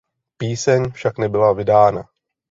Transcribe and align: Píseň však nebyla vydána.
Píseň 0.37 0.91
však 0.91 1.17
nebyla 1.17 1.53
vydána. 1.53 2.09